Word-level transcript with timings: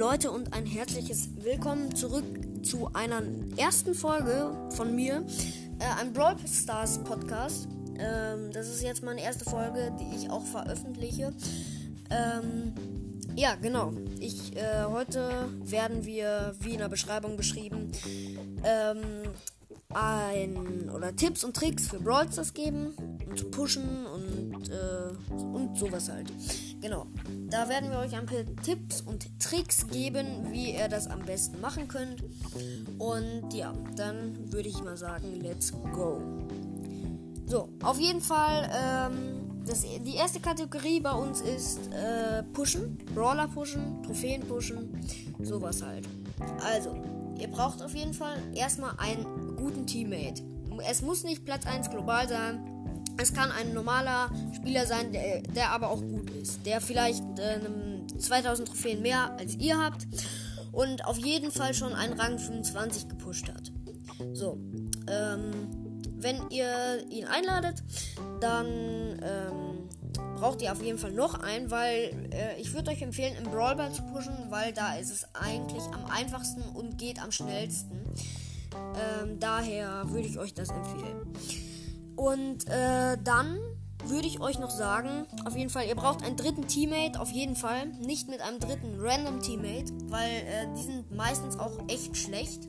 Leute 0.00 0.30
und 0.30 0.54
ein 0.54 0.64
herzliches 0.64 1.28
Willkommen 1.44 1.94
zurück 1.94 2.24
zu 2.62 2.88
einer 2.94 3.20
ersten 3.58 3.92
Folge 3.92 4.50
von 4.70 4.96
mir, 4.96 5.26
äh, 5.78 6.00
einem 6.00 6.14
Brawl 6.14 6.36
Stars 6.46 7.04
Podcast. 7.04 7.68
Ähm, 7.98 8.50
das 8.50 8.70
ist 8.70 8.82
jetzt 8.82 9.02
meine 9.02 9.22
erste 9.22 9.44
Folge, 9.44 9.94
die 10.00 10.16
ich 10.16 10.30
auch 10.30 10.46
veröffentliche. 10.46 11.34
Ähm, 12.08 12.72
ja, 13.36 13.56
genau. 13.56 13.92
Ich, 14.18 14.56
äh, 14.56 14.84
heute 14.88 15.50
werden 15.64 16.06
wir, 16.06 16.54
wie 16.60 16.72
in 16.72 16.78
der 16.78 16.88
Beschreibung 16.88 17.36
beschrieben, 17.36 17.92
ähm, 18.64 19.02
ein 19.92 20.88
oder 20.88 21.14
Tipps 21.14 21.44
und 21.44 21.54
Tricks 21.54 21.88
für 21.88 21.98
Brawl 21.98 22.32
Stars 22.32 22.54
geben, 22.54 22.94
um 23.28 23.36
zu 23.36 23.50
pushen 23.50 24.06
und, 24.06 24.70
äh, 24.70 25.34
und 25.36 25.76
sowas 25.76 26.08
halt. 26.08 26.32
Genau. 26.80 27.06
Da 27.50 27.68
werden 27.68 27.90
wir 27.90 27.98
euch 27.98 28.14
ein 28.14 28.26
paar 28.26 28.44
Tipps 28.62 29.02
und 29.02 29.38
Tricks 29.38 29.86
geben, 29.88 30.50
wie 30.50 30.74
ihr 30.74 30.88
das 30.88 31.08
am 31.08 31.20
besten 31.20 31.60
machen 31.60 31.88
könnt. 31.88 32.22
Und 32.98 33.52
ja, 33.52 33.72
dann 33.96 34.52
würde 34.52 34.68
ich 34.68 34.82
mal 34.82 34.96
sagen, 34.96 35.40
let's 35.40 35.72
go. 35.92 36.20
So, 37.46 37.68
auf 37.82 37.98
jeden 37.98 38.20
Fall, 38.20 38.70
ähm, 38.72 39.64
das, 39.66 39.82
die 39.82 40.14
erste 40.14 40.40
Kategorie 40.40 41.00
bei 41.00 41.12
uns 41.12 41.40
ist 41.40 41.80
äh, 41.92 42.42
Pushen, 42.44 42.96
Brawler 43.14 43.48
pushen, 43.48 44.02
Trophäen 44.04 44.42
pushen, 44.46 45.00
sowas 45.40 45.82
halt. 45.82 46.08
Also, 46.64 46.94
ihr 47.38 47.48
braucht 47.48 47.82
auf 47.82 47.94
jeden 47.94 48.14
Fall 48.14 48.36
erstmal 48.54 48.92
einen 48.98 49.56
guten 49.56 49.86
Teammate. 49.86 50.42
Es 50.88 51.02
muss 51.02 51.24
nicht 51.24 51.44
Platz 51.44 51.66
1 51.66 51.90
global 51.90 52.28
sein. 52.28 52.79
Es 53.20 53.34
kann 53.34 53.50
ein 53.52 53.74
normaler 53.74 54.30
Spieler 54.54 54.86
sein, 54.86 55.12
der, 55.12 55.42
der 55.42 55.70
aber 55.70 55.90
auch 55.90 56.00
gut 56.00 56.30
ist. 56.30 56.64
Der 56.64 56.80
vielleicht 56.80 57.22
äh, 57.38 57.60
2000 58.18 58.68
Trophäen 58.68 59.02
mehr 59.02 59.36
als 59.38 59.56
ihr 59.56 59.78
habt 59.78 60.06
und 60.72 61.04
auf 61.04 61.18
jeden 61.18 61.50
Fall 61.50 61.74
schon 61.74 61.92
einen 61.92 62.14
Rang 62.14 62.38
25 62.38 63.08
gepusht 63.08 63.48
hat. 63.48 63.72
So, 64.32 64.58
ähm, 65.08 65.68
wenn 66.16 66.48
ihr 66.50 67.04
ihn 67.10 67.26
einladet, 67.26 67.82
dann 68.40 68.66
ähm, 69.22 69.88
braucht 70.36 70.62
ihr 70.62 70.72
auf 70.72 70.82
jeden 70.82 70.98
Fall 70.98 71.12
noch 71.12 71.34
einen, 71.40 71.70
weil 71.70 72.30
äh, 72.32 72.60
ich 72.60 72.72
würde 72.72 72.90
euch 72.90 73.02
empfehlen, 73.02 73.34
im 73.42 73.50
Brawl 73.50 73.76
Ball 73.76 73.92
zu 73.92 74.02
pushen, 74.02 74.34
weil 74.48 74.72
da 74.72 74.96
ist 74.96 75.10
es 75.10 75.26
eigentlich 75.34 75.82
am 75.92 76.06
einfachsten 76.06 76.62
und 76.62 76.98
geht 76.98 77.22
am 77.22 77.32
schnellsten. 77.32 78.04
Ähm, 78.74 79.38
daher 79.40 80.04
würde 80.10 80.26
ich 80.26 80.38
euch 80.38 80.54
das 80.54 80.70
empfehlen. 80.70 81.69
Und 82.20 82.68
äh, 82.68 83.16
dann 83.24 83.58
würde 84.04 84.28
ich 84.28 84.42
euch 84.42 84.58
noch 84.58 84.68
sagen, 84.68 85.26
auf 85.46 85.56
jeden 85.56 85.70
Fall, 85.70 85.86
ihr 85.86 85.94
braucht 85.94 86.22
einen 86.22 86.36
dritten 86.36 86.68
Teammate, 86.68 87.18
auf 87.18 87.30
jeden 87.30 87.56
Fall. 87.56 87.86
Nicht 87.86 88.28
mit 88.28 88.42
einem 88.42 88.60
dritten 88.60 89.00
Random 89.00 89.40
Teammate, 89.40 89.90
weil 90.10 90.28
äh, 90.28 90.66
die 90.76 90.82
sind 90.82 91.16
meistens 91.16 91.58
auch 91.58 91.72
echt 91.88 92.18
schlecht. 92.18 92.68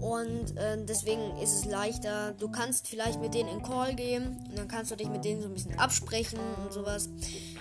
Und 0.00 0.56
äh, 0.56 0.84
deswegen 0.88 1.36
ist 1.40 1.54
es 1.54 1.64
leichter. 1.66 2.32
Du 2.32 2.50
kannst 2.50 2.88
vielleicht 2.88 3.20
mit 3.20 3.32
denen 3.34 3.48
in 3.48 3.62
Call 3.62 3.94
gehen 3.94 4.44
und 4.50 4.58
dann 4.58 4.66
kannst 4.66 4.90
du 4.90 4.96
dich 4.96 5.08
mit 5.08 5.24
denen 5.24 5.40
so 5.40 5.46
ein 5.46 5.54
bisschen 5.54 5.78
absprechen 5.78 6.40
und 6.64 6.72
sowas 6.72 7.08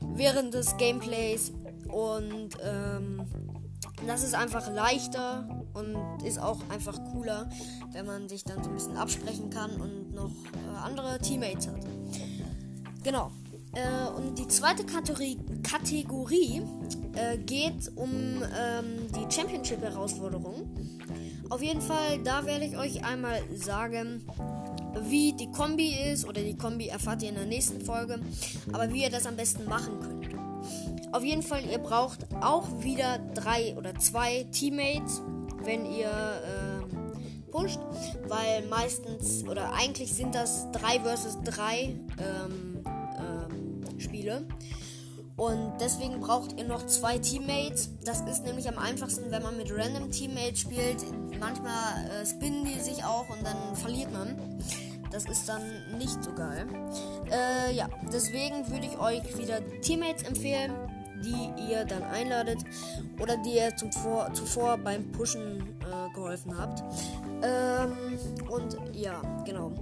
während 0.00 0.52
des 0.52 0.76
Gameplays. 0.76 1.52
Und 1.88 2.50
ähm, 2.62 3.22
das 4.06 4.22
ist 4.22 4.34
einfach 4.34 4.72
leichter 4.72 5.64
und 5.74 6.22
ist 6.24 6.40
auch 6.40 6.58
einfach 6.68 6.98
cooler, 7.12 7.48
wenn 7.92 8.06
man 8.06 8.28
sich 8.28 8.44
dann 8.44 8.62
so 8.62 8.70
ein 8.70 8.74
bisschen 8.74 8.96
absprechen 8.96 9.50
kann 9.50 9.80
und 9.80 10.14
noch 10.14 10.30
äh, 10.30 10.78
andere 10.84 11.18
Teammates 11.18 11.68
hat. 11.68 11.84
Genau. 13.02 13.30
Äh, 13.74 14.08
und 14.16 14.38
die 14.38 14.48
zweite 14.48 14.84
Kategorie, 14.84 15.38
Kategorie 15.62 16.62
äh, 17.14 17.38
geht 17.38 17.90
um 17.96 18.10
ähm, 18.10 19.06
die 19.14 19.32
Championship-Herausforderung. 19.32 20.70
Auf 21.50 21.62
jeden 21.62 21.80
Fall, 21.80 22.18
da 22.22 22.44
werde 22.44 22.66
ich 22.66 22.76
euch 22.76 23.04
einmal 23.04 23.40
sagen, 23.54 24.22
wie 25.08 25.32
die 25.32 25.50
Kombi 25.50 25.94
ist, 26.12 26.26
oder 26.26 26.42
die 26.42 26.56
Kombi 26.56 26.88
erfahrt 26.88 27.22
ihr 27.22 27.30
in 27.30 27.36
der 27.36 27.46
nächsten 27.46 27.80
Folge, 27.80 28.20
aber 28.72 28.92
wie 28.92 29.02
ihr 29.02 29.10
das 29.10 29.26
am 29.26 29.36
besten 29.36 29.64
machen 29.64 29.98
könnt. 30.00 30.28
Auf 31.12 31.24
jeden 31.24 31.42
Fall, 31.42 31.62
ihr 31.70 31.78
braucht 31.78 32.26
auch 32.42 32.82
wieder 32.82 33.18
drei 33.34 33.74
oder 33.76 33.94
zwei 33.94 34.44
Teammates, 34.52 35.22
wenn 35.64 35.86
ihr 35.86 36.10
äh, 36.10 37.50
pusht, 37.50 37.80
weil 38.26 38.66
meistens 38.66 39.42
oder 39.48 39.72
eigentlich 39.72 40.12
sind 40.12 40.34
das 40.34 40.70
drei 40.72 41.00
versus 41.00 41.38
drei 41.44 41.96
ähm, 42.18 42.84
ähm, 42.84 44.00
Spiele. 44.00 44.46
Und 45.38 45.74
deswegen 45.80 46.20
braucht 46.20 46.58
ihr 46.58 46.64
noch 46.64 46.84
zwei 46.86 47.16
Teammates. 47.18 47.90
Das 48.04 48.20
ist 48.22 48.44
nämlich 48.44 48.68
am 48.68 48.76
einfachsten, 48.76 49.30
wenn 49.30 49.42
man 49.42 49.56
mit 49.56 49.72
random 49.72 50.10
Teammates 50.10 50.60
spielt. 50.60 51.04
Manchmal 51.38 52.10
äh, 52.10 52.26
spinnen 52.26 52.64
die 52.64 52.80
sich 52.80 53.04
auch 53.04 53.28
und 53.30 53.46
dann 53.46 53.76
verliert 53.76 54.12
man. 54.12 54.36
Das 55.10 55.24
ist 55.24 55.48
dann 55.48 55.62
nicht 55.96 56.22
so 56.22 56.34
geil. 56.34 56.66
Äh, 57.30 57.72
ja, 57.74 57.88
deswegen 58.12 58.68
würde 58.68 58.86
ich 58.86 58.98
euch 58.98 59.38
wieder 59.38 59.60
Teammates 59.80 60.24
empfehlen 60.24 60.72
die 61.24 61.70
ihr 61.70 61.84
dann 61.84 62.02
einladet 62.04 62.58
oder 63.20 63.36
die 63.38 63.56
ihr 63.56 63.74
zum 63.76 63.92
Vor 63.92 64.32
zuvor 64.32 64.78
beim 64.78 65.10
Pushen 65.12 65.60
äh, 65.80 66.14
geholfen 66.14 66.56
habt. 66.56 66.82
Ähm, 67.42 68.18
und 68.48 68.76
ja, 68.94 69.20
genau. 69.44 69.72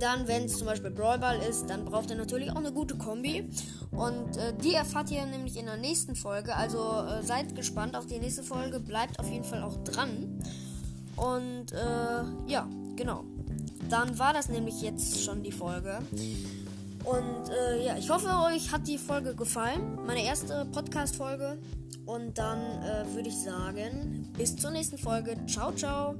Dann, 0.00 0.26
wenn 0.26 0.44
es 0.44 0.56
zum 0.56 0.66
Beispiel 0.66 0.90
Brawlball 0.90 1.38
ist, 1.40 1.68
dann 1.68 1.84
braucht 1.84 2.10
ihr 2.10 2.16
natürlich 2.16 2.50
auch 2.50 2.56
eine 2.56 2.72
gute 2.72 2.96
Kombi. 2.96 3.48
Und 3.90 4.36
äh, 4.36 4.54
die 4.64 4.74
erfahrt 4.74 5.10
ihr 5.10 5.24
nämlich 5.26 5.58
in 5.58 5.66
der 5.66 5.76
nächsten 5.76 6.16
Folge. 6.16 6.56
Also 6.56 6.78
äh, 6.78 7.22
seid 7.22 7.54
gespannt 7.54 7.96
auf 7.96 8.06
die 8.06 8.18
nächste 8.18 8.42
Folge. 8.42 8.80
Bleibt 8.80 9.20
auf 9.20 9.30
jeden 9.30 9.44
Fall 9.44 9.62
auch 9.62 9.76
dran. 9.84 10.42
Und 11.16 11.72
äh, 11.72 12.50
ja, 12.50 12.66
genau. 12.96 13.24
Dann 13.90 14.18
war 14.18 14.32
das 14.32 14.48
nämlich 14.48 14.80
jetzt 14.80 15.22
schon 15.22 15.42
die 15.42 15.52
Folge. 15.52 15.98
Und 17.04 17.50
äh, 17.50 17.84
ja, 17.84 17.96
ich 17.98 18.08
hoffe, 18.10 18.28
euch 18.46 18.72
hat 18.72 18.86
die 18.86 18.98
Folge 18.98 19.34
gefallen. 19.34 19.98
Meine 20.06 20.24
erste 20.24 20.66
Podcast-Folge. 20.72 21.58
Und 22.06 22.38
dann 22.38 22.58
äh, 22.58 23.14
würde 23.14 23.28
ich 23.28 23.36
sagen, 23.36 24.28
bis 24.36 24.56
zur 24.56 24.70
nächsten 24.70 24.98
Folge. 24.98 25.36
Ciao, 25.46 25.72
ciao. 25.72 26.14